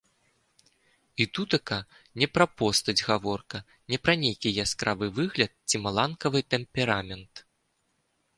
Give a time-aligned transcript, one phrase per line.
[1.25, 1.77] І тутака
[2.21, 3.57] не пра постаць гаворка,
[3.95, 7.45] не пра нейкі яскравы выгляд ці маланкавы тэмперамент.